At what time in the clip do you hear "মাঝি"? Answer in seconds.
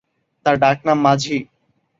1.05-1.37